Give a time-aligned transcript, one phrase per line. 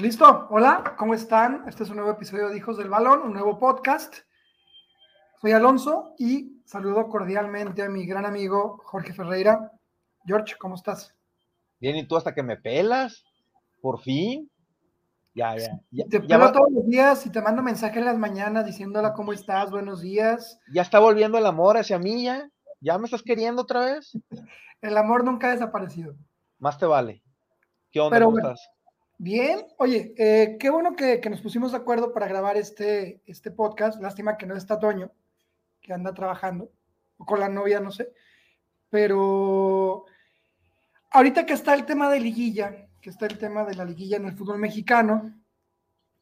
[0.00, 1.68] Listo, hola, ¿cómo están?
[1.68, 4.20] Este es un nuevo episodio de Hijos del Balón, un nuevo podcast.
[5.42, 9.70] Soy Alonso y saludo cordialmente a mi gran amigo Jorge Ferreira.
[10.24, 11.14] George, ¿cómo estás?
[11.78, 13.24] Bien, ¿y tú hasta que me pelas?
[13.82, 14.50] Por fin.
[15.34, 15.78] Ya, ya.
[15.90, 19.34] ya te pelo todos los días y te mando mensaje en las mañanas diciéndola cómo
[19.34, 20.58] estás, buenos días.
[20.72, 22.48] Ya está volviendo el amor hacia mí, ya.
[22.80, 24.12] ¿Ya me estás queriendo otra vez?
[24.80, 26.14] el amor nunca ha desaparecido.
[26.58, 27.22] Más te vale.
[27.90, 28.18] ¿Qué onda?
[28.18, 28.66] ¿Cómo estás?
[29.22, 34.00] Bien, oye, eh, qué bueno que, nos pusimos de acuerdo para grabar este, este podcast.
[34.00, 35.12] Lástima que no está Toño,
[35.82, 36.72] que anda trabajando,
[37.18, 38.14] o con la novia, no sé.
[38.88, 40.06] Pero
[41.10, 44.24] ahorita que está el tema de liguilla, que está el tema de la liguilla en
[44.24, 45.38] el fútbol mexicano,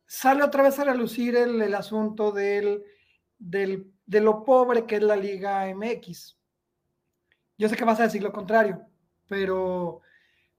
[0.05, 2.83] sale otra vez a relucir el, el asunto del,
[3.39, 6.37] del, de lo pobre que es la Liga MX.
[7.59, 8.84] Yo sé que vas a decir lo contrario,
[9.28, 10.00] pero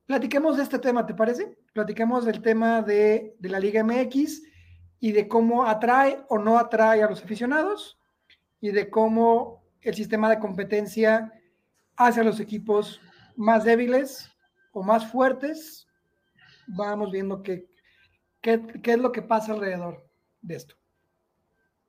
[0.05, 1.58] platiquemos de este tema, ¿te parece?
[1.73, 4.41] Platiquemos del tema de, la Liga MX
[4.99, 7.97] y de cómo atrae o no atrae a los aficionados
[8.59, 11.31] y de cómo el sistema de competencia
[11.95, 12.99] hace a los equipos
[13.35, 14.29] más débiles
[14.73, 15.87] o más fuertes.
[16.67, 17.67] Vamos viendo qué,
[18.41, 20.05] qué, qué es lo que pasa alrededor
[20.41, 20.75] de esto.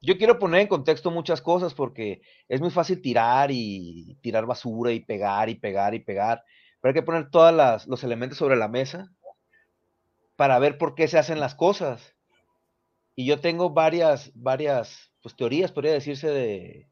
[0.02, 4.92] Yo quiero poner en contexto muchas cosas porque es muy fácil tirar y tirar basura
[4.92, 6.42] y pegar y pegar y pegar
[6.80, 9.10] pero hay que poner todos los elementos sobre la mesa
[10.40, 12.14] para ver por qué se hacen las cosas.
[13.14, 16.88] Y yo tengo varias, varias pues, teorías, podría decirse, de,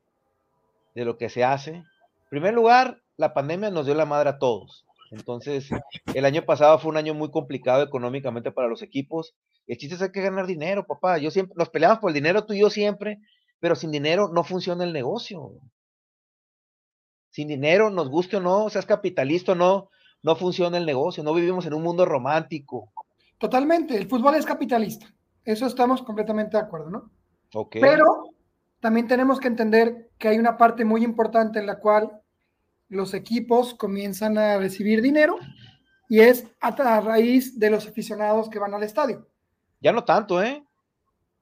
[0.95, 1.77] de lo que se hace.
[1.77, 4.85] En primer lugar, la pandemia nos dio la madre a todos.
[5.13, 5.71] Entonces,
[6.15, 9.35] el año pasado fue un año muy complicado económicamente para los equipos.
[9.67, 11.17] El chiste es hay que ganar dinero, papá.
[11.17, 13.19] Yo siempre, nos peleamos por el dinero, tú y yo siempre,
[13.61, 15.53] pero sin dinero no funciona el negocio
[17.31, 19.91] sin dinero, nos guste o no, seas capitalista o no,
[20.23, 22.93] no funciona el negocio, no vivimos en un mundo romántico.
[23.39, 25.07] Totalmente, el fútbol es capitalista,
[25.45, 27.11] eso estamos completamente de acuerdo, ¿no?
[27.53, 27.81] Okay.
[27.81, 28.35] Pero
[28.81, 32.21] también tenemos que entender que hay una parte muy importante en la cual
[32.89, 35.39] los equipos comienzan a recibir dinero
[36.09, 39.27] y es a, raíz de los aficionados que van al estadio.
[39.81, 40.65] Ya no tanto, ¿eh?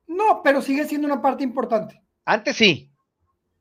[0.06, 2.02] No, pero sigue siendo una parte importante.
[2.24, 2.90] Antes sí,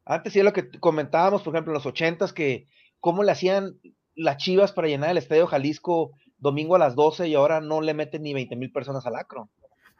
[0.05, 2.67] antes sí lo que comentábamos, por ejemplo, en los ochentas, que
[2.99, 3.79] cómo le hacían
[4.15, 7.93] las chivas para llenar el Estadio Jalisco domingo a las 12 y ahora no le
[7.93, 9.49] meten ni 20 mil personas al Acron.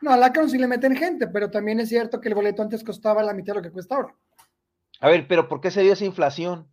[0.01, 2.84] No, al Acron sí le meten gente, pero también es cierto que el boleto antes
[2.84, 4.16] costaba la mitad de lo que cuesta ahora.
[5.00, 6.69] A ver, pero ¿por qué se dio esa inflación?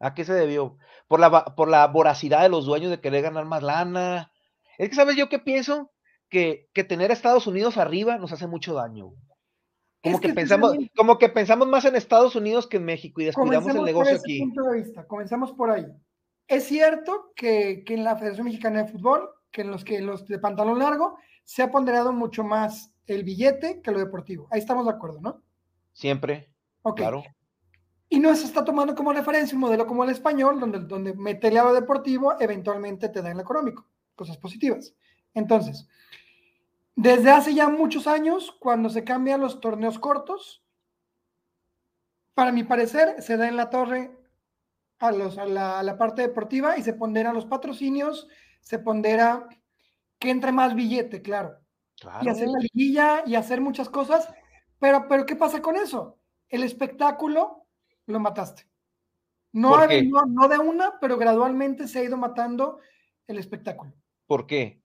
[0.00, 0.76] ¿A qué se debió?
[1.08, 4.32] Por la, por la voracidad de los dueños de querer ganar más lana.
[4.78, 5.90] Es que, ¿sabes yo qué pienso?
[6.28, 9.12] Que, que tener a Estados Unidos arriba nos hace mucho daño.
[10.02, 13.74] Como que, pensamos, como que pensamos más en Estados Unidos que en México y descuidamos
[13.74, 14.40] el negocio aquí.
[14.40, 15.06] Punto de vista.
[15.06, 15.86] Comenzamos por ahí.
[16.46, 20.38] Es cierto que, en la Federación Mexicana de Fútbol, que en los que los de
[20.38, 24.48] pantalón largo, se ha ponderado mucho más el billete que lo deportivo.
[24.50, 25.42] Ahí estamos de acuerdo, ¿no?
[25.92, 26.50] Siempre.
[26.96, 27.22] Claro.
[28.08, 31.60] Y no se está tomando como referencia un modelo como el español, donde, donde meterle
[31.60, 34.94] a lo deportivo eventualmente te da en lo económico, cosas positivas.
[35.32, 35.88] Entonces,
[36.94, 40.62] desde hace ya muchos años, cuando se cambian los torneos cortos,
[42.34, 44.10] para mi parecer, se da en la torre
[44.98, 48.28] a, los, a, la, parte deportiva y se pondera los patrocinios,
[48.60, 49.48] se pondera
[50.18, 51.58] que entre más billete, claro.
[52.22, 54.28] Y hacer la liguilla y hacer muchas cosas.
[54.78, 56.18] Pero, pero, ¿qué pasa con eso?
[56.48, 57.66] El espectáculo
[58.06, 58.68] lo mataste.
[59.52, 62.80] No, no, no de una, pero gradualmente se ha ido matando
[63.26, 63.92] el espectáculo.
[64.26, 64.82] ¿Por qué?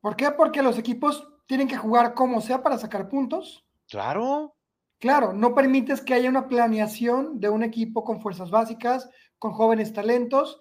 [0.00, 0.32] ¿Por qué?
[0.32, 3.64] Porque los equipos tienen que jugar como sea para sacar puntos.
[3.88, 4.56] Claro.
[5.02, 9.92] Claro, no permites que haya una planeación de un equipo con fuerzas básicas, con jóvenes
[9.92, 10.60] talentos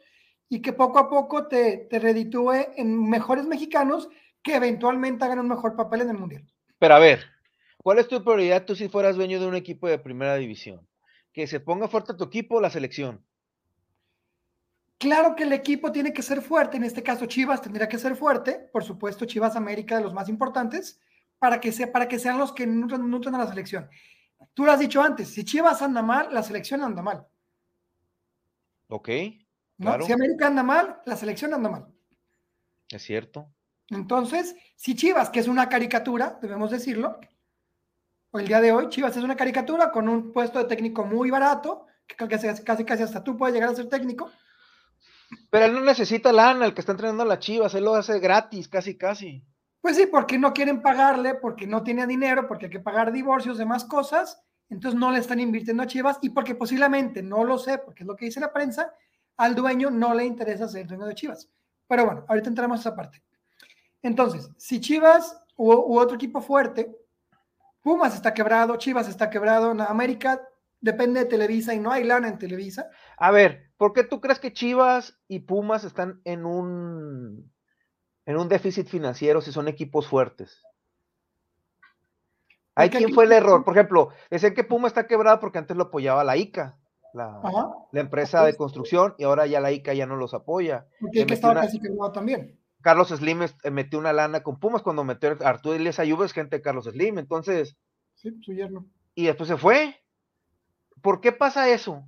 [0.49, 4.09] y que poco a poco te, te reditúe en mejores mexicanos
[4.41, 6.43] que eventualmente hagan un mejor papel en el Mundial.
[6.79, 7.23] Pero a ver,
[7.77, 10.87] ¿cuál es tu prioridad tú si fueras dueño de un equipo de primera división?
[11.31, 13.23] Que se ponga fuerte tu equipo o la selección.
[14.97, 18.15] Claro que el equipo tiene que ser fuerte, en este caso Chivas tendría que ser
[18.15, 20.99] fuerte, por supuesto Chivas América de los más importantes,
[21.37, 23.87] para que, sea, para que sean los que nutren, a la selección.
[24.53, 27.25] Tú lo has dicho antes, si Chivas anda mal, la selección anda mal.
[28.87, 29.09] Ok.
[30.05, 31.87] Si América anda mal, la selección anda mal.
[32.89, 33.51] Es cierto.
[33.89, 37.19] Entonces, si Chivas, que es una caricatura, debemos decirlo,
[38.31, 41.29] o el día de hoy, Chivas es una caricatura con un puesto de técnico muy
[41.31, 44.31] barato, que casi, casi, casi hasta tú puedes llegar a ser técnico,
[45.49, 48.19] pero él no necesita lana, el que está entrenando a las chivas, él lo hace
[48.19, 49.45] gratis, casi, casi.
[49.81, 53.57] Pues sí, porque no quieren pagarle, porque no tiene dinero, porque hay que pagar divorcios,
[53.57, 57.79] demás cosas, entonces no le están invirtiendo a Chivas y porque posiblemente, no lo sé,
[57.79, 58.93] porque es lo que dice la prensa,
[59.37, 61.49] al dueño no le interesa ser dueño de Chivas.
[61.87, 63.21] Pero bueno, ahorita entramos a esa parte.
[64.01, 66.95] Entonces, si Chivas u, otro equipo fuerte,
[67.81, 70.41] Pumas está quebrado, Chivas está quebrado, América
[70.79, 72.89] depende de Televisa y no hay lana en Televisa.
[73.17, 77.51] A ver, ¿por qué tú crees que Chivas y Pumas están en un
[78.25, 80.63] en un déficit financiero si son equipos fuertes?
[82.75, 83.63] ¿Hay quién fue el error?
[83.63, 86.77] Por ejemplo, decían que Puma está quebrado porque antes lo apoyaba la ICA,
[87.13, 87.41] la,
[87.93, 90.87] empresa de construcción, y ahora ya la ICA ya no los apoya.
[90.99, 92.57] Porque que estaba casi quebrado también.
[92.81, 96.33] Carlos Slim eh, metió una lana con Pumas cuando metió a Arturo Elias Ayuba, es
[96.33, 97.77] gente de Carlos Slim, entonces.
[98.15, 98.87] Sí, su yerno.
[99.13, 100.01] Y después se fue.
[101.01, 102.03] ¿Por qué pasa eso?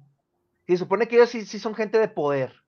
[0.67, 2.62] Y se supone que ellos sí, son gente de poder.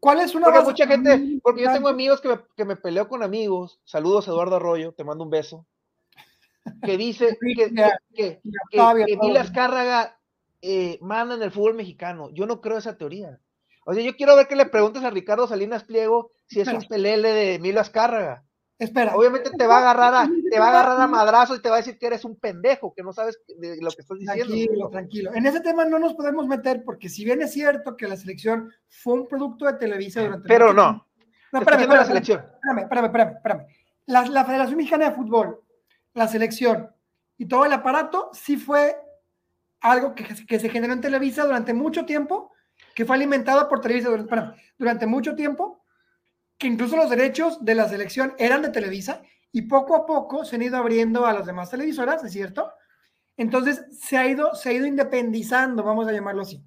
[0.00, 3.06] ¿Cuál es una Porque mucha gente, porque yo tengo amigos que me, que me peleo
[3.06, 3.80] con amigos.
[3.84, 5.66] Saludos, Eduardo Arroyo, te mando un beso
[6.82, 8.40] que dice que, que, que,
[10.62, 12.30] eh, manda en el fútbol mexicano.
[12.30, 13.40] Yo no creo esa teoría.
[13.86, 16.82] O sea, yo quiero ver que le preguntes a Ricardo Salinas Pliego si es un
[16.88, 18.44] pelele de Emilio Azcárraga.
[18.80, 19.14] Espera.
[19.14, 21.76] Obviamente te va a agarrar a, te va a agarrar a madrazo y te va
[21.76, 24.46] a decir que eres un pendejo, que no sabes de lo que estás diciendo.
[24.46, 25.34] Tranquilo, tranquilo.
[25.34, 28.72] En ese tema no nos podemos meter porque si bien es cierto que la selección
[28.88, 31.06] fue un producto de Televisa durante Pero no.
[31.52, 32.40] No, espérame, espérame, la selección.
[32.40, 33.66] espérame, espérame, espérame, espérame.
[34.06, 35.60] La, la Federación Mexicana de Fútbol
[36.14, 36.90] la selección
[37.36, 38.96] y todo el aparato sí fue
[39.80, 42.52] algo que, que, se generó en Televisa durante mucho tiempo,
[42.94, 45.79] que fue alimentado por Televisa durante, durante mucho tiempo,
[46.60, 50.56] que incluso los derechos de la selección eran de Televisa y poco a poco se
[50.56, 52.70] han ido abriendo a las demás televisoras, ¿es cierto?
[53.38, 56.62] Entonces se ha ido, se ha ido independizando, vamos a llamarlo así.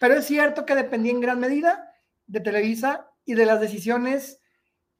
[0.00, 1.94] Pero es cierto que dependía en gran medida
[2.26, 4.40] de Televisa y de las decisiones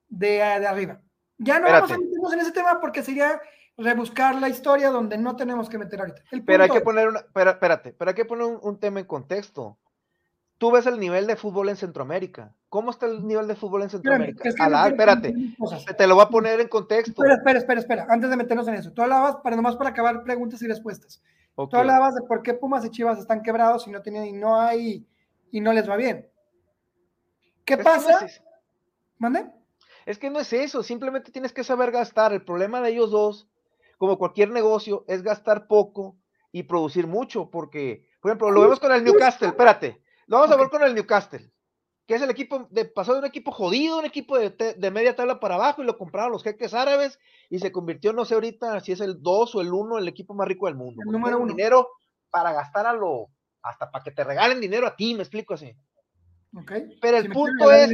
[0.06, 1.02] de, de arriba.
[1.38, 3.40] Ya no vamos a meternos en ese tema porque sería
[3.76, 6.22] rebuscar la historia donde no tenemos que meter ahorita.
[6.46, 9.76] pero hay que poner una, pero, espérate, pero hay que poner un, tema en contexto.
[10.56, 12.54] Tú ves el nivel de fútbol en Centroamérica.
[12.70, 14.48] ¿Cómo está el nivel de fútbol en Centroamérica?
[14.48, 15.34] espérate,
[15.98, 17.10] te lo voy a poner en contexto.
[17.10, 18.92] Espera, espera, espera, espera, antes de meternos en eso.
[18.92, 21.22] Tú hablabas, para nomás para acabar preguntas y respuestas.
[21.54, 24.58] Tú hablabas de por qué Pumas y Chivas están quebrados y no tienen, y no
[24.58, 25.06] hay,
[25.50, 26.26] y no les va bien.
[27.66, 28.26] ¿Qué pasa?
[29.18, 29.50] ¿Mande?
[30.06, 32.32] Es que no es eso, simplemente tienes que saber gastar.
[32.32, 33.50] El problema de ellos dos
[34.00, 36.16] como cualquier negocio, es gastar poco
[36.52, 40.56] y producir mucho, porque, por ejemplo, lo vemos con el Newcastle, espérate, lo vamos a
[40.56, 41.52] ver con el Newcastle,
[42.10, 45.38] que es el equipo, de, pasó de un equipo jodido, un equipo de, media tabla
[45.38, 48.90] para abajo, y lo compraron los jeques árabes, y se convirtió, no sé ahorita si
[48.90, 51.02] es el 2 o el 1, el equipo más rico del mundo.
[51.06, 51.54] El número uno.
[51.54, 51.88] Dinero
[52.28, 53.28] para gastar a lo,
[53.62, 55.72] hasta para que te regalen dinero a ti, me explico así.
[56.52, 56.98] Okay.
[57.00, 57.92] Pero el punto es,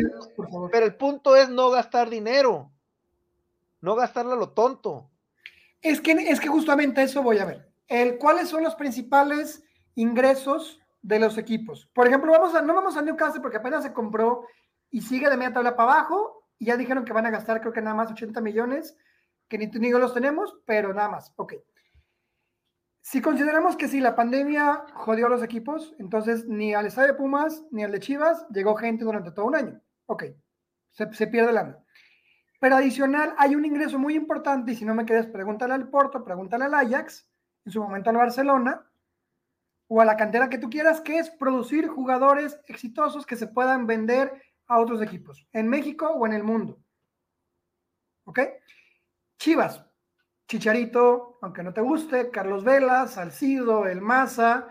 [0.72, 2.72] pero el punto es no gastar dinero,
[3.82, 5.10] no gastarlo a lo tonto.
[5.82, 7.70] Es que, es que justamente eso voy a ver.
[7.86, 9.62] El, ¿Cuáles son los principales
[9.94, 11.88] ingresos de los equipos?
[11.94, 14.46] Por ejemplo, vamos a, no vamos a Newcastle porque apenas se compró
[14.90, 17.82] y sigue de media tabla para abajo ya dijeron que van a gastar creo que
[17.82, 18.96] nada más 80 millones,
[19.48, 21.32] que ni tú ni yo los tenemos, pero nada más.
[21.36, 21.54] Ok.
[23.00, 27.14] Si consideramos que si la pandemia jodió a los equipos, entonces ni al estadio de
[27.14, 29.80] Pumas ni al de Chivas llegó gente durante todo un año.
[30.06, 30.24] Ok,
[30.90, 31.76] se, pierde el año.
[32.58, 36.24] Pero adicional, hay un ingreso muy importante, y si no me quedas, pregúntale al Porto,
[36.24, 37.28] pregúntale al Ajax,
[37.64, 38.85] en su momento al Barcelona,
[39.88, 43.86] o a la cantera que tú quieras, que es producir jugadores exitosos que se puedan
[43.86, 46.78] vender a otros equipos, en México o en el mundo.
[48.24, 48.40] ¿Ok?
[49.38, 49.84] Chivas,
[50.48, 54.68] Chicharito, aunque no te guste, Carlos Vela, Salcido, El Maza,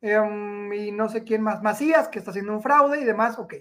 [0.00, 3.54] em, y no sé quién más, Macías, que está haciendo un fraude y demás, ok.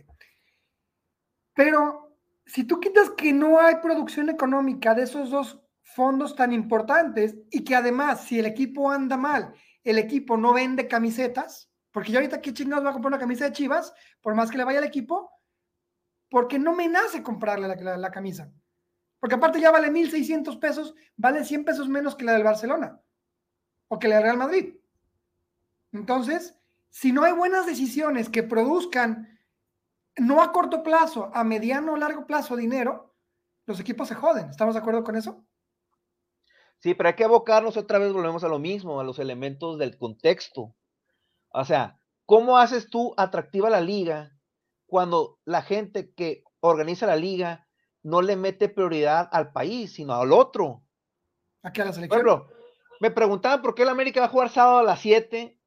[1.53, 2.15] Pero
[2.45, 7.63] si tú quitas que no hay producción económica de esos dos fondos tan importantes y
[7.63, 12.41] que además si el equipo anda mal, el equipo no vende camisetas, porque yo ahorita
[12.41, 14.85] qué chingados va a comprar una camisa de Chivas, por más que le vaya al
[14.85, 15.31] equipo,
[16.29, 18.51] porque no me nace comprarle la, camisa.
[19.19, 23.01] Porque aparte ya vale 1.600 pesos, vale 100 pesos menos que la del Barcelona
[23.87, 24.75] o que la del Real Madrid.
[25.91, 26.55] Entonces,
[26.89, 29.39] si no hay buenas decisiones que produzcan
[30.17, 33.15] no a corto plazo, a mediano o largo plazo dinero,
[33.65, 34.49] los equipos se joden.
[34.49, 35.45] ¿Estamos de acuerdo con eso?
[36.79, 39.97] Sí, pero hay que abocarnos otra vez, volvemos a lo mismo, a los elementos del
[39.97, 40.75] contexto.
[41.49, 44.31] O sea, ¿cómo haces tú atractiva la liga
[44.85, 47.67] cuando la gente que organiza la liga
[48.01, 50.83] no le mete prioridad al país, sino al otro?
[51.63, 52.21] Aquí a la selección.
[52.21, 52.55] Por ejemplo,
[53.01, 55.59] me preguntaban por qué el América va a jugar sábado a las 7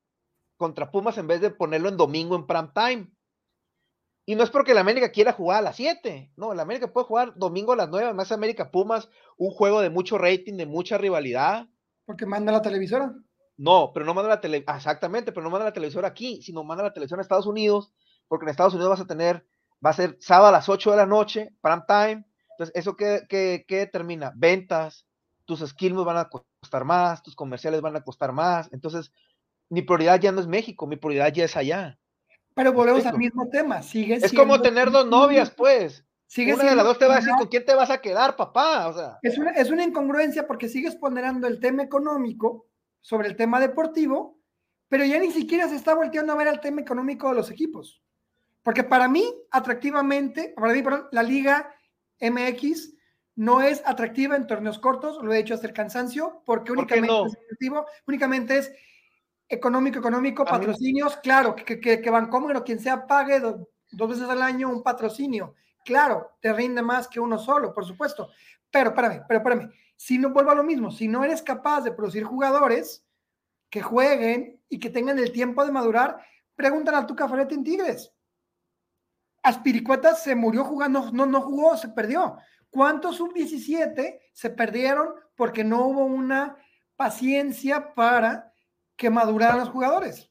[0.57, 3.13] contra Pumas en vez de ponerlo en domingo en prime time.
[4.25, 7.07] Y no es porque la América quiera jugar a las 7, no, la América puede
[7.07, 10.97] jugar domingo a las 9, más América Pumas, un juego de mucho rating, de mucha
[10.97, 11.67] rivalidad.
[12.05, 13.15] Porque manda la televisora.
[13.57, 16.85] No, pero no manda la tele, exactamente, pero no manda la televisora aquí, sino manda
[16.85, 17.93] la televisión a Estados Unidos,
[18.29, 19.47] porque en Estados Unidos vas a tener,
[19.85, 23.23] va a ser sábado a las 8 de la noche, prime time, Entonces, ¿eso qué,
[23.29, 24.33] qué, qué determina?
[24.37, 25.07] Ventas,
[25.45, 28.69] tus skills van a costar más, tus comerciales van a costar más.
[28.73, 29.13] Entonces,
[29.69, 31.99] mi prioridad ya no es México, mi prioridad ya es allá.
[32.55, 33.83] Pero volvemos al mismo tema.
[33.83, 36.05] Sigue es como tener dos novias, pues.
[36.37, 38.89] una de las dos te va a decir con quién te vas a quedar, papá.
[38.89, 39.19] O sea.
[39.23, 42.67] es, una, es una incongruencia porque sigues ponderando el tema económico
[43.01, 44.39] sobre el tema deportivo,
[44.89, 48.03] pero ya ni siquiera se está volteando a ver el tema económico de los equipos.
[48.63, 51.75] Porque para mí, atractivamente, para mí, perdón, la Liga
[52.21, 52.95] MX
[53.35, 57.73] no es atractiva en torneos cortos, lo he dicho hasta el cansancio, porque únicamente es
[58.07, 58.73] únicamente es
[59.53, 64.71] económico, económico, patrocinios, claro, que, que, que Vancomer quien sea pague dos veces al año
[64.71, 65.55] un patrocinio.
[65.85, 68.31] Claro, te rinde más que uno solo, por supuesto.
[68.71, 71.93] Pero espérame, pero espérame, si no vuelvo a lo mismo, si no eres capaz de
[71.93, 73.05] producir jugadores
[73.69, 76.25] que jueguen y que tengan el tiempo de madurar,
[76.57, 78.11] pregúntale a tu Ferretti en Tigres.
[79.43, 82.39] Aspiricueta se murió jugando, no, no jugó, se perdió.
[82.71, 86.57] ¿Cuántos sub-17 se perdieron porque no hubo una
[86.97, 88.52] paciencia para
[88.97, 90.31] que maduraran los jugadores?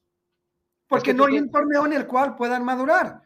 [0.87, 3.21] Porque no hay un torneo en el cual puedan madurar.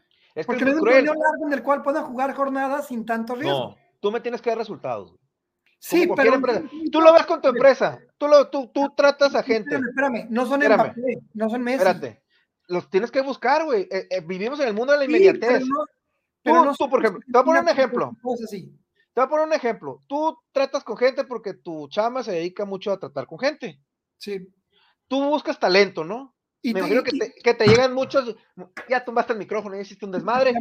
[0.46, 3.70] porque no hay un torneo largo en el cual puedan jugar jornadas sin tanto riesgo.
[3.70, 5.16] No, tú me tienes que dar resultados.
[5.78, 6.40] Sí, pero
[6.90, 8.00] tú lo ves con tu empresa.
[8.18, 9.76] Tú, lo, tú, tú tratas a gente.
[9.76, 11.78] Espérame, no son Mbappé, no son Messi.
[11.78, 12.22] Espérate.
[12.68, 13.82] Los tienes que buscar, güey.
[13.90, 15.62] Eh, eh, vivimos en el mundo de la inmediatez.
[16.42, 18.16] pero tú, tú, por ejemplo, te voy a poner un ejemplo.
[18.22, 20.02] Te voy a poner un ejemplo.
[20.06, 23.80] Tú tratas con gente porque tu chama se dedica mucho a tratar con gente.
[24.16, 24.48] Sí.
[25.08, 26.34] Tú buscas talento, ¿no?
[26.62, 28.34] Y Me imagino que, te, que te, llegan muchos.
[28.88, 30.52] Ya tumbaste el micrófono, y hiciste un desmadre.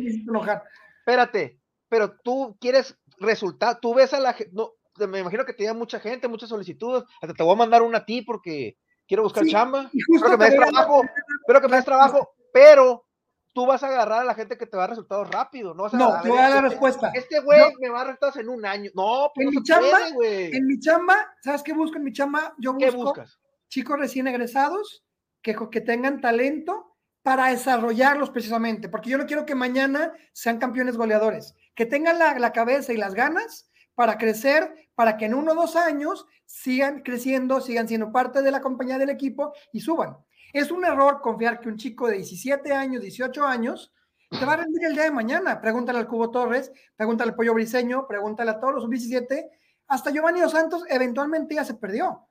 [0.99, 1.59] Espérate,
[1.89, 3.79] pero tú quieres resultar.
[3.79, 4.53] Tú ves a la gente.
[4.53, 4.73] No,
[5.07, 7.03] me imagino que te llegan mucha gente, muchas solicitudes.
[7.21, 9.89] Hasta te voy a mandar una a ti porque quiero buscar chamba.
[9.93, 11.03] Espero que me des trabajo.
[11.41, 13.05] Espero que me des trabajo, pero
[13.53, 15.73] tú vas a agarrar a la gente que te va a resultados rápido.
[15.73, 17.11] No, vas a no te voy a dar la este respuesta.
[17.13, 18.91] Este güey me va a resultados en un año.
[18.93, 22.53] No, pues en mi chamba, en mi chamba, ¿sabes qué busco en mi chamba?
[22.57, 23.39] Yo busco ¿Qué buscas?
[23.75, 25.03] Chicos recién egresados
[25.41, 30.95] que, que tengan talento para desarrollarlos precisamente, porque yo no quiero que mañana sean campeones
[30.95, 35.51] goleadores, que tengan la, la cabeza y las ganas para crecer, para que en uno
[35.51, 40.15] o dos años sigan creciendo, sigan siendo parte de la compañía del equipo y suban.
[40.53, 43.91] Es un error confiar que un chico de 17 años, 18 años,
[44.29, 45.59] te va a rendir el día de mañana.
[45.59, 49.49] Pregúntale al Cubo Torres, pregúntale al Pollo Briseño, pregúntale a todos los 17
[49.87, 52.25] hasta Giovanni Dos Santos eventualmente ya se perdió.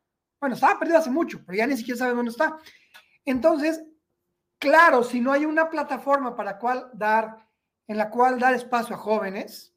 [0.44, 2.58] Bueno, estaba perdido hace mucho, pero ya ni siquiera sabe dónde está.
[3.24, 3.82] Entonces,
[4.58, 7.48] claro, si no hay una plataforma para cual dar,
[7.86, 9.74] en la cual dar espacio a jóvenes,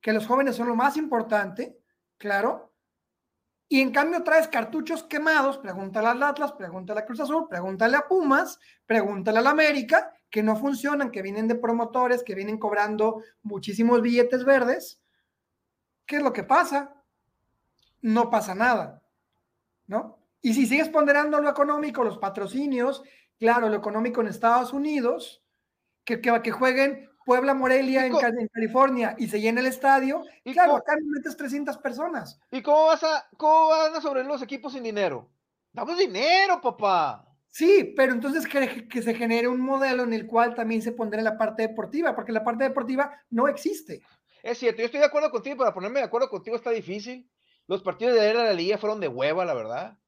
[0.00, 1.76] que los jóvenes son lo más importante,
[2.16, 2.72] claro,
[3.68, 8.06] y en cambio traes cartuchos quemados, pregúntale al Atlas, pregúntale a Cruz Azul, pregúntale a
[8.06, 14.00] Pumas, pregúntale al América, que no funcionan, que vienen de promotores, que vienen cobrando muchísimos
[14.00, 15.02] billetes verdes.
[16.06, 16.94] ¿Qué es lo que pasa?
[18.00, 19.03] No pasa nada,
[19.86, 20.18] ¿no?
[20.40, 23.02] Y si sigues ponderando lo económico, los patrocinios,
[23.38, 25.42] claro, lo económico en Estados Unidos,
[26.04, 28.14] que, que, que jueguen Puebla Morelia en,
[28.52, 32.38] California y se llena el estadio, y claro, acá metes 300 personas.
[32.50, 35.30] ¿Y cómo vas a cómo van a sobre los equipos sin dinero?
[35.72, 37.26] Damos dinero, papá.
[37.48, 41.22] Sí, pero entonces que, que, se genere un modelo en el cual también se pondrá
[41.22, 44.02] la parte deportiva, porque la parte deportiva no existe.
[44.42, 47.28] Es cierto, yo estoy de acuerdo contigo, para ponerme de acuerdo contigo está difícil.
[47.66, 49.98] Los partidos de ayer de la liga fueron de hueva, la verdad.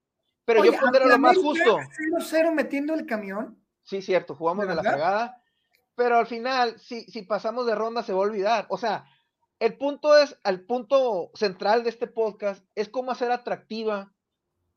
[0.45, 1.79] Pero yo pondré lo más justo.
[1.79, 3.59] 0-0 metiendo el camión.
[3.83, 5.43] Sí, cierto, jugamos de la fregada
[5.97, 8.67] pero al final, si, si pasamos de ronda, se va a olvidar.
[8.69, 9.07] O sea,
[9.59, 14.13] el punto es, el punto central de este podcast es cómo hacer atractiva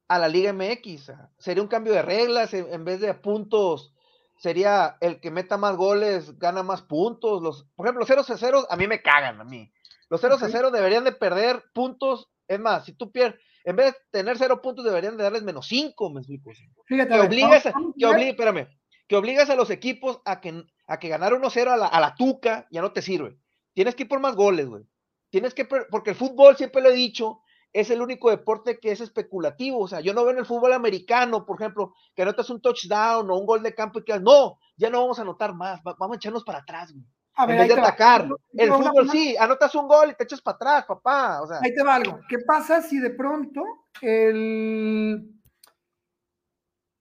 [0.08, 1.12] a la Liga MX.
[1.38, 3.94] Sería un cambio de reglas, en, vez de puntos,
[4.38, 7.44] sería el que meta más goles, gana más puntos.
[7.44, 9.72] Los, por ejemplo, los 0 a 0 a mí me cagan, a mí.
[10.10, 12.30] Los 0 a 0 deberían de perder puntos.
[12.50, 15.68] Es más, si tú pierdes, en vez de tener 0 puntos, deberían de darles menos
[15.68, 16.52] 5, me explico.
[16.88, 18.68] Fíjate, que obligas, que obligas, espérame,
[19.08, 22.16] que obligas a los equipos a que a que ganar 1-0 a la, a la
[22.16, 23.38] tuca ya no te sirve.
[23.74, 24.84] Tienes que ir por más goles, güey.
[25.30, 27.42] Tienes que, porque el fútbol, siempre lo he dicho,
[27.72, 29.80] es el único deporte que es especulativo.
[29.80, 33.30] O sea, yo no veo en el fútbol americano, por ejemplo, que anotas un touchdown
[33.30, 36.16] o un gol de campo y que no, ya no vamos a anotar más, vamos
[36.16, 37.06] a echarnos para atrás, güey.
[37.48, 38.28] En vez de atacar.
[38.54, 41.42] El fútbol sí, anotas un gol y te echas para atrás, papá.
[41.42, 41.60] O sea.
[41.62, 42.20] Ahí te va algo.
[42.28, 43.64] ¿Qué pasa si de pronto
[44.02, 45.30] el...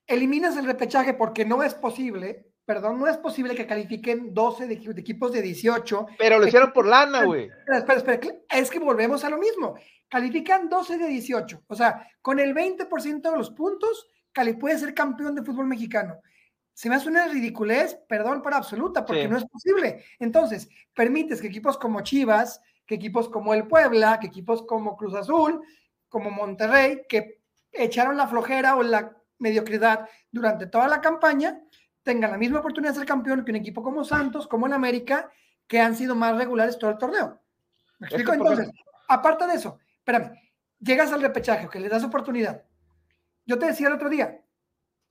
[0.06, 4.74] eliminas el repechaje porque no es posible perdón, no es posible que califiquen 12 de,
[4.74, 6.06] equipos de 18.
[6.18, 7.48] Pero lo hicieron por lana, güey.
[7.66, 9.78] Espera, espera, es que volvemos a lo mismo.
[10.06, 11.62] Califican 12 de 18.
[11.66, 16.20] O sea, con el 20% de los puntos, Cali puede ser campeón de fútbol mexicano.
[16.78, 20.04] Se me hace una ridiculez, perdón por absoluta, porque no es posible.
[20.20, 25.12] Entonces, permites que equipos como Chivas, que equipos como el Puebla, que equipos como Cruz
[25.16, 25.60] Azul,
[26.08, 27.40] como Monterrey, que
[27.72, 31.60] echaron la flojera o la mediocridad durante toda la campaña,
[32.04, 35.32] tengan la misma oportunidad de ser campeón que un equipo como Santos, como el América,
[35.66, 37.40] que han sido más regulares todo el torneo.
[37.98, 38.34] ¿Me explico?
[38.34, 38.70] Entonces,
[39.08, 40.30] aparte de eso, espérame,
[40.78, 42.62] llegas al repechaje, que le das oportunidad.
[43.46, 44.44] Yo te decía el otro día,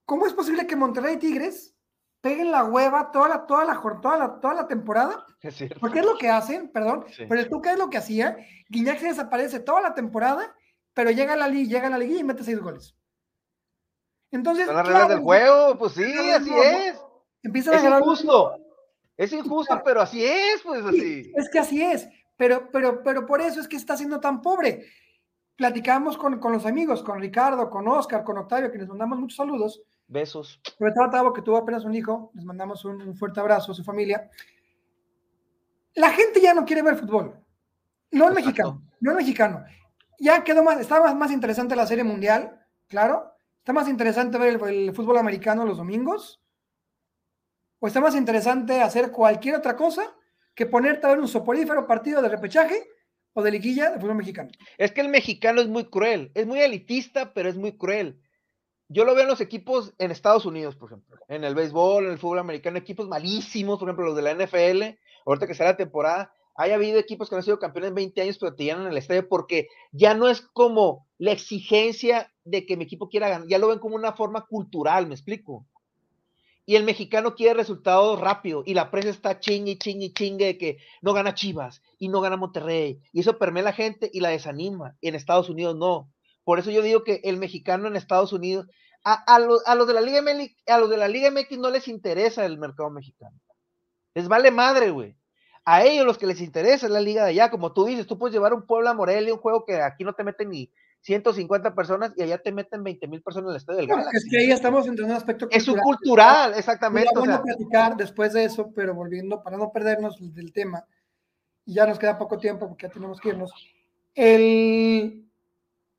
[0.08, 1.76] ¿cómo es posible que Monterrey Tigres
[2.22, 5.26] peguen la hueva toda la, toda la, toda la, toda la temporada?
[5.42, 8.38] Es Porque es lo que hacen, perdón, pero el Tuca es lo que hacía.
[8.70, 10.56] Guiñac se desaparece toda la temporada,
[10.94, 12.96] pero llega a la liga, llega a la liga y mete seis goles.
[14.32, 14.66] Entonces.
[14.66, 17.00] Son las reglas del juego, pues sí, así es.
[17.44, 18.58] Empieza es injusto.
[19.18, 21.32] Es injusto, pero así es, pues así.
[21.36, 22.08] es que así es.
[22.38, 24.86] Pero, pero, pero por eso es que está siendo tan pobre.
[25.56, 29.38] Platicamos con, con los amigos, con Ricardo, con Oscar, con Octavio, que les mandamos muchos
[29.38, 29.82] saludos.
[30.08, 30.60] Besos.
[30.78, 32.32] Sobre todo a Tavo, que tuvo apenas un hijo.
[32.34, 34.30] Les mandamos un, fuerte abrazo a su familia.
[35.96, 37.36] La gente ya no quiere ver fútbol.
[38.12, 38.82] No el mexicano.
[39.00, 39.64] No el mexicano.
[40.20, 43.34] Ya quedó más, está más, más interesante la serie mundial, claro.
[43.60, 46.42] Está más interesante ver el fútbol americano los domingos
[47.80, 50.16] o está más interesante hacer cualquier otra cosa
[50.56, 52.88] que ponerte a ver un soporífero partido de repechaje
[53.34, 54.50] o de liguilla de fútbol mexicano.
[54.78, 58.20] Es que el mexicano es muy cruel, es muy elitista, pero es muy cruel.
[58.90, 62.12] Yo lo veo en los equipos en Estados Unidos, por ejemplo, en el béisbol, en
[62.12, 65.78] el fútbol americano, equipos malísimos, por ejemplo, los de la NFL, ahorita que será la
[65.78, 68.98] temporada, hay habido equipos que han sido campeones en 20 años, pero te llenan el
[68.98, 73.60] estadio porque ya no es como la exigencia de que mi equipo quiera ganar, ya
[73.60, 75.66] lo ven como una forma cultural, ¿me explico?
[76.70, 80.78] y el mexicano quiere resultados rápido y la prensa está chingue, chingue, chingue de que
[81.02, 84.98] no gana Chivas y no gana Monterrey y eso permea la gente y la desanima.
[85.00, 86.12] Y en Estados Unidos no.
[86.48, 88.68] Por eso yo digo que el mexicano en Estados Unidos,
[89.04, 92.46] a, los, de la Liga MX, a los de la Liga MX no les interesa
[92.46, 93.38] el mercado mexicano.
[94.14, 95.18] Les vale madre, güey.
[95.66, 98.18] A ellos los que les interesa es la liga de allá, como tú dices, tú
[98.18, 101.76] puedes llevar un pueblo a Morelia, un juego que aquí no te meten ni, 150
[101.76, 104.16] personas y allá te meten 20 mil personas en el estadio del Galaxy.
[104.16, 105.62] Es que ahí estamos en un aspecto cultural.
[105.62, 107.12] Es un cultural, exactamente.
[107.14, 110.86] Vamos a platicar después de eso, pero volviendo, para no perdernos del tema,
[111.66, 113.52] y ya nos queda poco tiempo porque ya tenemos que irnos.
[114.16, 115.27] El...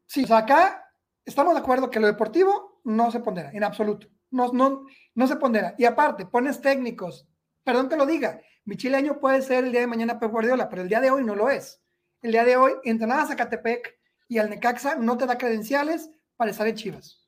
[0.09, 0.91] Sí, o sea, acá
[1.25, 4.09] estamos de acuerdo que lo deportivo no se pondera, en absoluto.
[4.31, 5.75] No, no, no se pondera.
[5.77, 7.29] Y aparte, pones técnicos,
[7.63, 10.83] perdón que lo diga, mi chileño puede ser el día de mañana Pep Guardiola, pero
[10.83, 11.83] el día de hoy no lo es.
[12.23, 16.51] El día de hoy, entrenada a Zacatepec, y al Necaxa no te da credenciales para
[16.51, 17.25] estar en Chivas.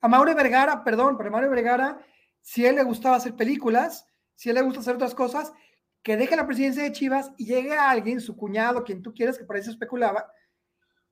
[0.00, 2.00] A Mauro Vergara, perdón, pero a Mauro Vergara,
[2.40, 5.52] si él le gustaba hacer películas, si él le gusta hacer otras cosas,
[6.02, 9.36] que deje la presidencia de Chivas y llegue a alguien, su cuñado, quien tú quieras,
[9.36, 10.30] que por eso especulaba,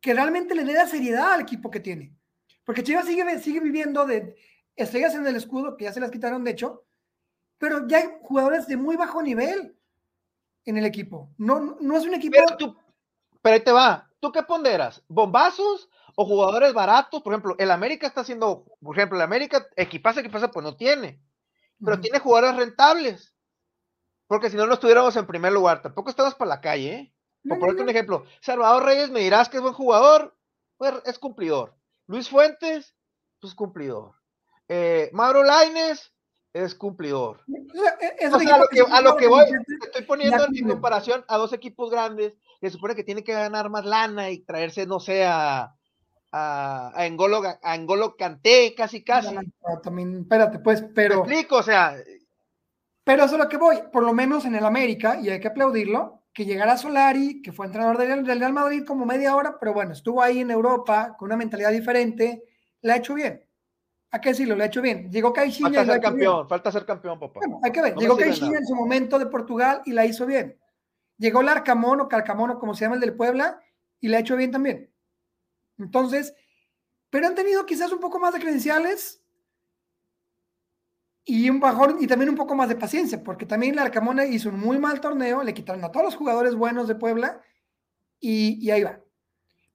[0.00, 2.14] que realmente le dé la seriedad al equipo que tiene.
[2.64, 4.37] Porque Chivas sigue, sigue viviendo de
[4.74, 6.85] estrellas en el escudo, que ya se las quitaron de hecho,
[7.59, 9.76] pero ya hay jugadores de muy bajo nivel
[10.64, 11.30] en el equipo.
[11.38, 12.37] No, no es un equipo...
[12.37, 12.76] Pero, tú,
[13.40, 15.02] pero ahí te va, ¿tú qué ponderas?
[15.09, 17.22] ¿Bombazos o jugadores baratos?
[17.22, 21.20] Por ejemplo, el América está haciendo, por ejemplo, el América, equipase, equipase, pues no tiene,
[21.82, 23.32] pero tiene jugadores rentables.
[24.26, 25.82] Porque si no, no estuviéramos en primer lugar.
[25.82, 27.14] Tampoco estamos para la calle, ¿eh?
[27.48, 30.37] Por ponerte un ejemplo, Salvador Reyes me dirás que es buen jugador,
[30.76, 31.74] pues es cumplidor.
[32.06, 32.94] Luis Fuentes,
[33.40, 34.14] pues cumplidor.
[34.68, 36.12] Eh, Mauro Laines,
[36.52, 37.40] es cumplidor.
[37.46, 39.44] a, lo que, a lo que voy,
[39.85, 43.68] estoy poniendo en comparación a dos equipos grandes que se supone que tiene que ganar
[43.68, 45.74] más lana y traerse, no sé, a,
[46.32, 49.37] a, a Engolo, a Engolo Canté, casi, casi.
[49.82, 51.24] también, espérate, pues, pero.
[51.24, 51.96] Me explico, o sea.
[53.04, 55.48] Pero eso es lo que voy, por lo menos en el América, y hay que
[55.48, 59.94] aplaudirlo, que llegara Solari, que fue entrenador del Real Madrid como media hora, pero bueno,
[59.94, 62.44] estuvo ahí en Europa con una mentalidad diferente,
[62.83, 63.42] la ha hecho bien.
[64.11, 65.11] Hay que decirlo, lo ha hecho bien.
[65.11, 65.70] Llegó Caixinha.
[65.70, 67.40] Falta ser campeón, falta ser campeón, papá.
[67.62, 67.96] hay que ver.
[67.96, 70.61] Llegó Caixinha en su momento de Portugal y la hizo bien.
[71.16, 73.59] Llegó el Arcamón o Calcamón como se llama el del Puebla
[73.99, 74.92] y le ha hecho bien también.
[75.79, 76.35] Entonces,
[77.09, 79.25] pero han tenido quizás un poco más de credenciales
[81.28, 84.48] y un bajón y también un poco más de paciencia, porque también el Arcamón hizo
[84.48, 87.42] un muy mal torneo, le quitaron a todos los jugadores buenos de Puebla
[88.20, 89.00] y, ahí va.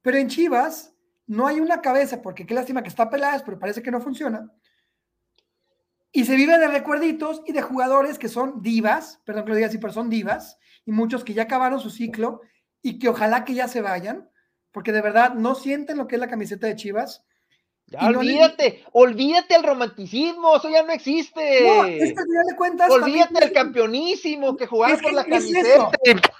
[0.01, 0.95] Pero en Chivas
[1.27, 4.49] no hay una cabeza, porque qué lástima que está pelada, pero parece que no funciona.
[6.13, 9.67] Y se vive de recuerditos y de jugadores que son divas, perdón que lo diga
[9.67, 12.41] así, pero son divas, y muchos que ya acabaron su ciclo
[12.81, 14.29] y que ojalá que ya se vayan,
[14.71, 17.25] porque de verdad no sienten lo que es la camiseta de Chivas.
[17.99, 21.61] Olvídate, olvídate el romanticismo, eso ya no existe.
[21.61, 22.89] No, es de cuentas.
[22.91, 25.89] Olvídate el campeonísimo que jugaban por la camiseta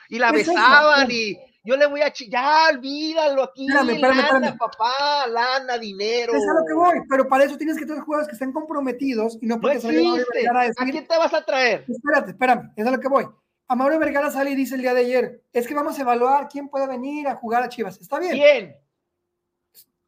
[0.10, 6.34] y la besaban y yo le voy a ya olvídalo aquí, lana, papá, lana, dinero.
[6.34, 9.38] Es a lo que voy, pero para eso tienes que tener jugadores que estén comprometidos
[9.42, 10.16] y no porque no
[10.60, 11.86] a, ¿A quién te vas a traer?
[11.88, 13.28] Espérate, espérame, es a lo que voy.
[13.76, 16.68] Mauro Vergara sale y dice el día de ayer, es que vamos a evaluar quién
[16.68, 18.00] puede venir a jugar a Chivas.
[18.02, 18.34] Está bien.
[18.34, 18.76] ¿Quién?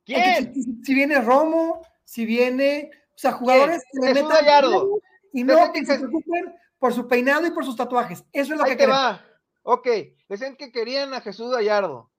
[0.06, 0.54] ¿Quién?
[0.84, 5.00] Si, viene Romo, si viene, o sea, jugadores que le Gallardo.
[5.32, 8.24] y no que, se preocupen por su peinado y por sus tatuajes.
[8.34, 9.24] Eso es lo Ahí que te va.
[9.64, 9.88] Ok,
[10.28, 12.12] decían que querían a Jesús Gallardo.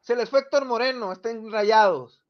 [0.00, 2.22] Se les fue Héctor Moreno, están rayados.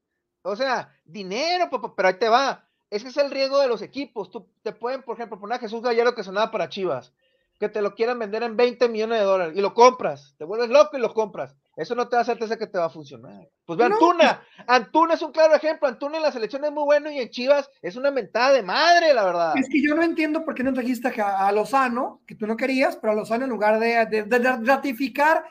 [0.43, 2.67] O sea, dinero, pero ahí te va.
[2.89, 4.29] Ese es el riesgo de los equipos.
[4.29, 7.13] Tú te pueden, por ejemplo, poner a Jesús Gallardo que sonaba para Chivas,
[7.59, 10.35] que te lo quieran vender en 20 millones de dólares y lo compras.
[10.37, 11.55] Te vuelves loco y lo compras.
[11.75, 13.47] Eso no te da certeza que te va a funcionar.
[13.65, 14.43] Pues ve Antuna.
[14.67, 15.87] Antuna es un claro ejemplo.
[15.87, 19.13] Antuna en la selección es muy bueno y en Chivas es una mentada de madre,
[19.13, 19.53] la verdad.
[19.57, 22.95] Es que yo no entiendo por qué no trajiste a, Lozano, que tú no querías,
[22.97, 24.25] pero a Lozano en lugar de,
[24.63, 25.43] ratificar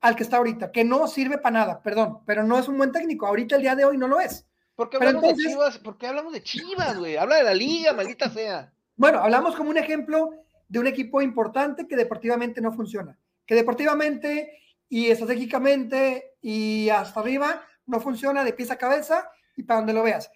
[0.00, 2.92] al que está ahorita, que no sirve para nada, perdón, pero no es un buen
[2.92, 3.26] técnico.
[3.26, 4.46] Ahorita el día de hoy no lo es.
[4.74, 5.78] ¿Por qué hablamos de Chivas?
[5.78, 7.16] ¿Por qué hablamos de Chivas, güey?
[7.16, 8.72] Habla de la liga, maldita sea.
[8.94, 10.30] Bueno, hablamos como un ejemplo
[10.68, 13.18] de un equipo importante que deportivamente no funciona.
[13.46, 19.80] Que deportivamente y estratégicamente y hasta arriba no funciona de pies a cabeza y para
[19.80, 20.30] donde lo veas.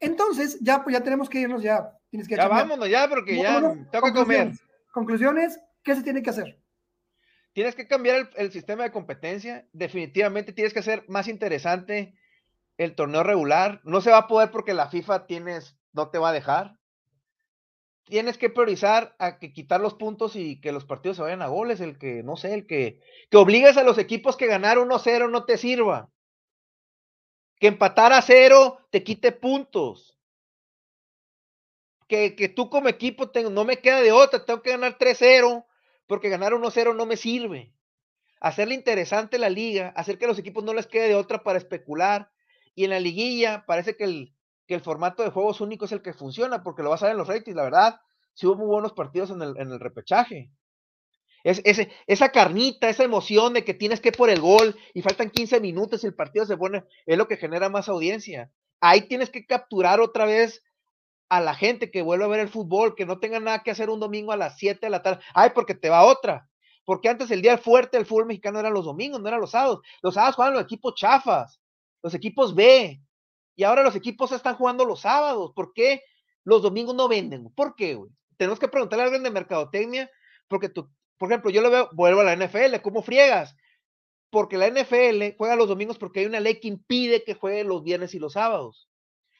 [0.00, 3.74] Entonces, ya, pues ya tenemos que irnos, ya tienes que Ya vámonos, ya, porque ya
[3.90, 4.52] toca comer.
[4.92, 6.58] Conclusiones, ¿qué se tiene que hacer?
[7.52, 9.66] Tienes que cambiar el, sistema de competencia.
[9.72, 12.14] Definitivamente tienes que hacer más interesante
[12.76, 13.80] el torneo regular.
[13.84, 16.75] No se va a poder porque la FIFA tienes, no te va a dejar
[18.06, 21.48] tienes que priorizar a que quitar los puntos y que los partidos se vayan a
[21.48, 25.30] goles, el que, no sé, el que, que obligues a los equipos que ganar 1-0
[25.30, 26.08] no te sirva.
[27.58, 30.16] Que empatar a cero te quite puntos.
[32.06, 35.66] Que, que tú como equipo no me queda de otra, tengo que ganar 3-0
[36.06, 37.72] porque ganar 1-0 no me sirve.
[38.38, 42.30] Hacerle interesante la liga, hacer que los equipos no les quede de otra para especular.
[42.76, 44.35] Y en la liguilla parece que el,
[44.66, 47.12] que el formato de juegos único es el que funciona, porque lo vas a ver
[47.12, 48.00] en los ratings, la verdad,
[48.34, 50.50] sí hubo muy buenos partidos en el, repechaje.
[51.44, 51.62] Es,
[52.06, 56.02] esa carnita, esa emoción de que tienes que por el gol y faltan 15 minutos
[56.02, 58.50] y el partido se pone, es lo que genera más audiencia.
[58.80, 60.62] Ahí tienes que capturar otra vez
[61.28, 63.90] a la gente que vuelva a ver el fútbol, que no tenga nada que hacer
[63.90, 65.22] un domingo a las 7 de la tarde.
[65.34, 66.48] Ay, porque te va otra.
[66.84, 69.80] Porque antes el día fuerte del fútbol mexicano eran los domingos, no eran los sábados.
[70.02, 71.60] Los sábados jugaban los equipos chafas,
[72.02, 73.00] los equipos B,
[73.56, 75.52] y ahora los equipos están jugando los sábados.
[75.54, 76.02] ¿Por qué
[76.44, 77.50] los domingos no venden?
[77.54, 77.98] ¿Por qué?
[78.36, 80.10] Tenemos que preguntarle a alguien de mercadotecnia,
[80.46, 83.56] porque tú, por ejemplo, yo lo veo, vuelvo a la NFL, ¿cómo friegas?
[84.30, 87.82] Porque la NFL juega los domingos porque hay una ley que impide que juegue los
[87.82, 88.90] viernes y los sábados,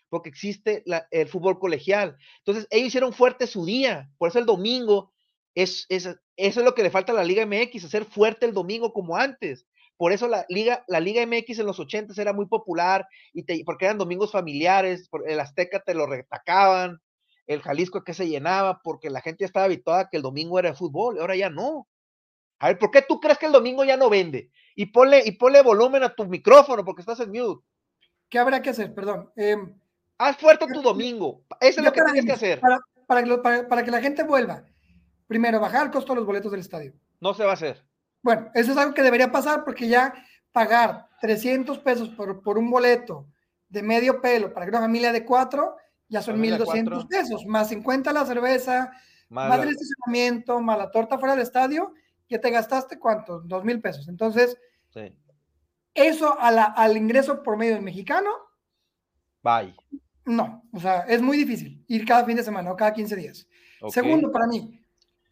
[0.09, 2.17] porque existe el fútbol colegial.
[2.39, 5.13] Entonces, ellos hicieron fuerte su día, por eso el domingo
[5.55, 8.55] es, es, eso es lo que le falta a la Liga MX, hacer fuerte el
[8.55, 9.67] domingo como antes.
[9.97, 13.63] Por eso la Liga, la Liga MX en los 80 era muy popular, y te,
[13.65, 17.01] porque eran domingos familiares, el Azteca te lo retacaban,
[17.47, 20.59] el Jalisco que se llenaba, porque la gente ya estaba habituada a que el domingo
[20.59, 21.87] era de fútbol, ahora ya no.
[22.59, 24.51] A ver, ¿por qué tú crees que el domingo ya no vende?
[24.75, 27.65] Y ponle, y ponle volumen a tu micrófono, porque estás en mute.
[28.29, 28.95] ¿Qué habrá que hacer?
[28.95, 29.31] Perdón.
[29.37, 29.79] Em,
[30.19, 31.43] Haz fuerte tu domingo.
[31.61, 32.61] Eso es lo que tienes que hacer.
[32.61, 32.81] Para,
[33.43, 34.65] para, para que la gente vuelva.
[35.27, 36.95] Primero, bajar el costo de los boletos del estadio.
[37.21, 37.85] No se va a hacer.
[38.27, 40.13] Bueno, eso es algo que debería pasar porque ya
[40.51, 43.29] pagar 300 pesos por, un boleto
[43.69, 45.77] de medio pelo para una familia de cuatro,
[46.09, 48.91] ya son 1.200 pesos, más 50 la cerveza,
[49.29, 51.95] más, el estacionamiento, más la torta fuera del estadio,
[52.29, 54.09] ya te gastaste cuánto, dos mil pesos.
[54.09, 54.59] Entonces,
[55.95, 58.31] eso al ingreso por medio del mexicano.
[59.41, 59.77] Bye.
[60.25, 63.47] No, o sea, es muy difícil ir cada fin de semana o cada 15 días.
[63.89, 64.85] Segundo, para mí,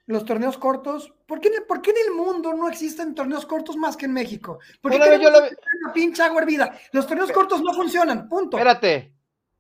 [0.06, 1.12] los torneos cortos.
[1.26, 4.58] ¿Por qué, ¿Por qué, en el mundo no existen torneos cortos más que en México?
[4.80, 5.38] Porque qué yo lo...
[5.38, 6.78] una pinche agua hervida?
[6.92, 8.56] Los torneos cortos no funcionan, punto.
[8.56, 9.14] Espérate,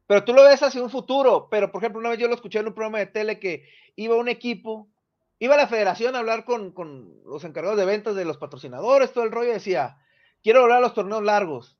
[0.06, 1.48] pero tú lo ves hacia un futuro.
[1.50, 4.16] Pero, por ejemplo, una vez yo lo escuché en un programa de tele que iba
[4.16, 4.88] un equipo,
[5.38, 9.12] iba a la federación a hablar con, con los encargados de ventas de los patrocinadores,
[9.12, 9.98] todo el rollo, y decía,
[10.42, 11.78] quiero hablar los torneos largos.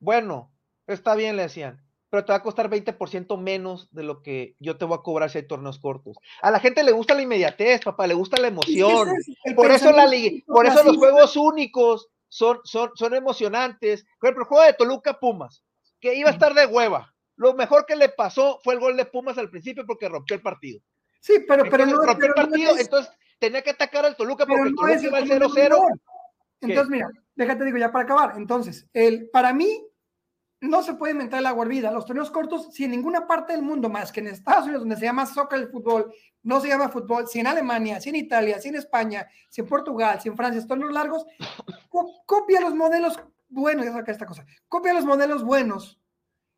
[0.00, 0.52] Bueno,
[0.86, 1.81] está bien, le decían
[2.12, 5.30] pero te va a costar 20% menos de lo que yo te voy a cobrar
[5.30, 6.18] si hay torneos cortos.
[6.42, 9.08] A la gente le gusta la inmediatez, papá, le gusta la emoción.
[9.56, 10.10] por eso la
[10.46, 14.04] por eso los juegos únicos son, son, son emocionantes.
[14.20, 15.64] Por ejemplo, el juego de Toluca Pumas,
[16.00, 17.14] que iba a estar de hueva.
[17.36, 20.42] Lo mejor que le pasó fue el gol de Pumas al principio porque rompió el
[20.42, 20.82] partido.
[21.18, 24.74] Sí, pero, pero no rompió el partido, entonces tenía que atacar al Toluca porque el
[24.74, 26.00] Toluca iba al 0-0.
[26.60, 28.34] Entonces, mira, déjate digo ya para acabar.
[28.36, 29.82] Entonces, el, para mí,
[30.62, 31.90] no se puede inventar el agua hervida.
[31.90, 34.96] Los torneos cortos, si en ninguna parte del mundo más que en Estados Unidos, donde
[34.96, 38.60] se llama soccer el fútbol, no se llama fútbol, si en Alemania, si en Italia,
[38.60, 41.26] si en España, si en Portugal, si en Francia, torneos largos,
[42.26, 46.00] copia los modelos buenos, ya saca esta cosa, copia los modelos buenos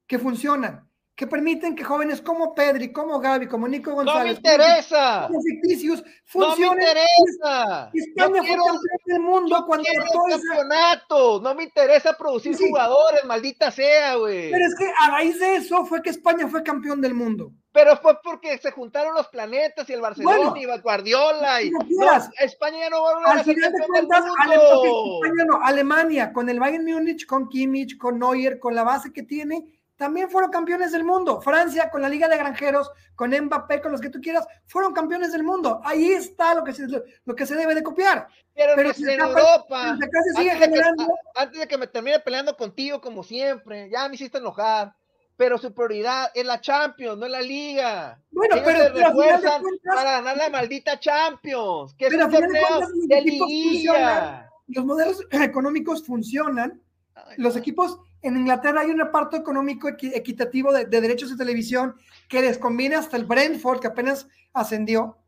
[0.06, 0.86] que funcionan.
[1.16, 5.40] Que permiten que jóvenes como Pedri, como Gaby, como Nico González, no me interesa, como
[5.42, 6.70] ficticios, funcionen.
[6.70, 7.90] No me interesa.
[7.94, 11.40] España fue campeón del mundo cuando todo campeonato.
[11.40, 14.50] No me interesa producir jugadores, maldita sea, güey.
[14.50, 17.52] Pero es que a raíz de eso fue que España fue campeón del mundo.
[17.70, 21.70] Pero fue porque se juntaron los planetas y el Barcelona y y Guardiola y
[22.40, 25.20] España ya no va a volver a ser campeón del mundo.
[25.24, 29.22] España no, Alemania con el Bayern Múnich, con Kimmich, con Neuer, con la base que
[29.22, 29.64] tiene
[29.96, 31.40] también fueron campeones del mundo.
[31.40, 35.32] Francia con la Liga de Granjeros, con Mbappé, con los que tú quieras, fueron campeones
[35.32, 35.80] del mundo.
[35.84, 36.86] Ahí está lo que se,
[37.24, 38.26] lo que se debe de copiar.
[38.54, 39.90] Pero, en Europa,
[41.34, 44.94] antes, de que me termine peleando contigo como siempre, ya me hiciste enojar.
[45.36, 48.20] Pero su prioridad es la Champions, no es la Liga.
[48.30, 54.84] Bueno, pero, se refuerzan para ganar la maldita Champions, que es un torneo de, Los
[54.84, 56.80] modelos económicos funcionan.
[57.36, 61.94] los equipos en Inglaterra hay un reparto económico equitativo de, derechos de televisión
[62.26, 65.18] que les conviene hasta el Brentford, que apenas ascendió.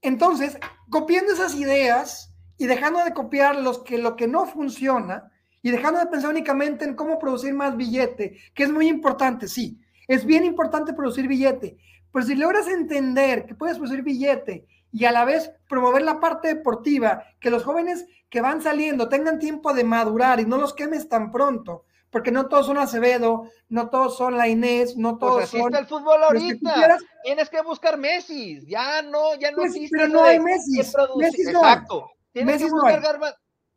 [0.00, 0.56] Entonces,
[0.88, 6.00] copiando esas ideas y dejando de copiar los que, lo que no funciona y dejando
[6.00, 10.46] de pensar únicamente en cómo producir más billete, que es muy importante, sí, es bien
[10.46, 11.76] importante producir billete,
[12.10, 16.48] pero si logras entender que puedes producir billete y a la vez promover la parte
[16.48, 21.08] deportiva, que los jóvenes que van saliendo tengan tiempo de madurar y no los quemes
[21.08, 25.34] tan pronto, porque no todos son Acevedo, no todos son la Inés, no pues todos
[25.34, 25.66] pues así son.
[25.66, 26.98] está el fútbol ahorita.
[27.24, 29.96] Tienes que buscar Messi, ya no, ya no existe.
[29.96, 30.78] Pero no hay Messi.
[30.78, 32.10] Messi no Exacto.
[32.32, 33.26] Tienes que buscar no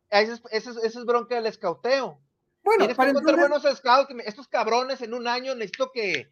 [0.09, 2.19] ese, es, ese, es bronca del escauteo.
[2.63, 4.13] Bueno, Tienes para que encontrar buenos scouts.
[4.25, 6.29] Estos cabrones en un año necesito que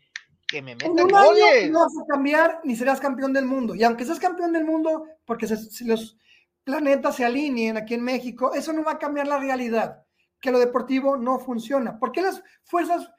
[0.48, 3.74] que me metan en un Año no vas a cambiar ni serás campeón del mundo.
[3.74, 6.18] Y aunque seas campeón del mundo, porque si los
[6.64, 10.06] planetas se alineen aquí en México, eso no va a cambiar la realidad,
[10.40, 12.00] que lo deportivo no funciona.
[12.00, 13.12] ¿Por qué las fuerzas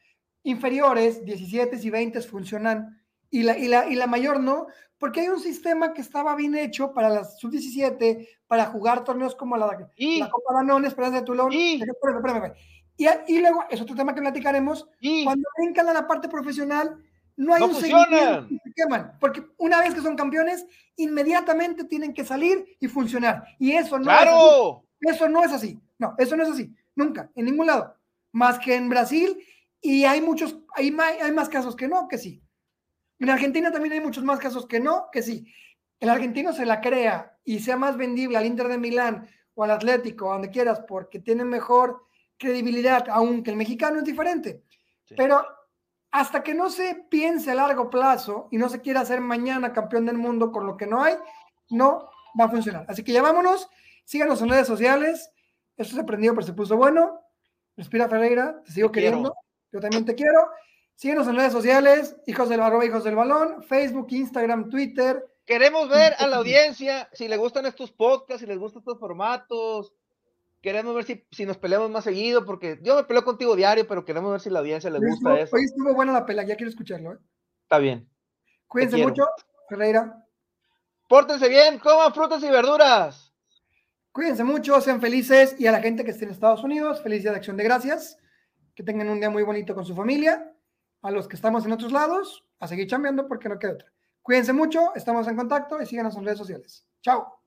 [0.42, 3.00] inferiores, 17 y 20, funcionan
[3.30, 4.66] y la, y la, y la mayor no?
[4.98, 9.56] Porque hay un sistema que estaba bien hecho para las sub-17, para jugar torneos como
[9.56, 11.52] la, la Copa Danone, Esperanza de Tulón.
[11.52, 11.80] Y,
[12.96, 14.86] y, y, luego, es otro tema que platicaremos,
[15.24, 17.02] cuando vengan a la parte profesional,
[17.36, 20.66] no hay un seguimiento se queman, porque una vez que son campeones,
[20.96, 23.44] inmediatamente tienen que salir y funcionar.
[23.58, 24.82] Y eso no es así.
[25.00, 25.80] Eso no es así.
[25.98, 26.74] No, eso no es así.
[26.94, 27.96] Nunca, en ningún lado.
[28.32, 29.38] Más que en Brasil,
[29.80, 32.42] y hay muchos, hay más, hay más casos que no, que sí.
[33.18, 35.46] En Argentina también hay muchos más casos que no, que sí.
[36.00, 39.70] El argentino se la crea y sea más vendible al Inter de Milán o al
[39.70, 42.04] Atlético, a donde quieras, porque tiene mejor
[42.36, 44.62] credibilidad, aunque el mexicano es diferente.
[45.16, 45.44] Pero
[46.12, 50.04] hasta que no se piense a largo plazo y no se quiera hacer mañana campeón
[50.04, 51.14] del mundo con lo que no hay,
[51.70, 52.84] no va a funcionar.
[52.86, 53.68] Así que ya vámonos,
[54.04, 55.30] síganos en redes sociales.
[55.74, 57.18] Esto se aprendió, pero se puso bueno.
[57.78, 59.34] Respira Ferreira, te sigo queriendo.
[59.72, 60.50] Yo también te quiero.
[60.94, 65.24] Síguenos en redes sociales, hijos del barro, hijos del balón, Facebook, Instagram, Twitter.
[65.46, 69.94] Queremos ver a la audiencia si le gustan estos podcasts, si les gustan estos formatos,
[70.62, 74.04] queremos ver si, si nos peleamos más seguido, porque yo me peleo contigo diario, pero
[74.04, 75.56] queremos ver si la audiencia le gusta eso.
[75.56, 77.12] Hoy estuvo buena la pelea, ya quiero escucharlo.
[77.12, 77.18] ¿eh?
[77.64, 78.08] Está bien.
[78.68, 79.26] Cuídense mucho,
[79.68, 80.24] Ferreira.
[81.08, 83.34] Pórtense bien, coman frutas y verduras.
[84.12, 87.32] Cuídense mucho, sean felices y a la gente que esté en Estados Unidos, feliz día
[87.32, 88.18] de acción de gracias.
[88.74, 90.54] Que tengan un día muy bonito con su familia.
[91.02, 93.92] A los que estamos en otros lados, a seguir chambeando porque no queda otra.
[94.22, 96.86] Cuídense mucho, estamos en contacto y síganos en redes sociales.
[97.02, 97.41] Chao.